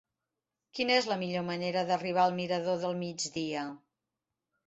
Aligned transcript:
Quina 0.77 0.95
és 1.01 1.07
la 1.09 1.17
millor 1.23 1.43
manera 1.49 1.83
d'arribar 1.91 2.23
al 2.23 2.35
mirador 2.39 2.81
del 2.85 2.97
Migdia? 3.05 3.67